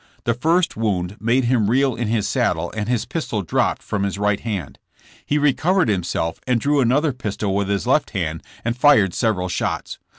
[0.23, 4.17] The first wound made him reel in his saddle and his pistol dropped from his
[4.17, 4.79] right hand.
[5.23, 9.99] He recovered himself and drew another pistol with his left hand and fired 'several shots.